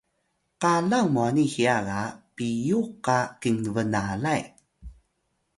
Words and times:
qalang 0.61 1.07
mwani 1.13 1.43
hiya 1.53 1.75
ga 1.87 1.99
piyux 2.35 2.87
qa 3.05 3.17
kinbnalay 3.41 4.43